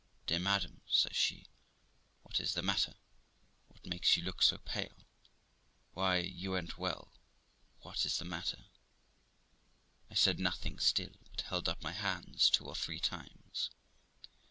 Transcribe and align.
'Dear 0.25 0.39
madam', 0.39 0.81
says 0.87 1.15
she, 1.15 1.45
'what 2.23 2.39
is 2.39 2.55
the 2.55 2.63
matter? 2.63 2.95
What 3.67 3.85
makes 3.85 4.17
you 4.17 4.23
look 4.23 4.41
so 4.41 4.57
pale? 4.57 5.05
Why, 5.91 6.17
you 6.17 6.55
an't 6.55 6.75
well; 6.75 7.11
what 7.81 8.03
is 8.03 8.17
the 8.17 8.25
matter?' 8.25 8.65
I 10.09 10.15
said 10.15 10.39
nothing 10.39 10.79
still, 10.79 11.13
but 11.29 11.41
held 11.41 11.69
up 11.69 11.83
my 11.83 11.91
hands 11.93 12.49
two 12.49 12.65
or 12.65 12.73
three 12.73 12.99
times. 12.99 13.69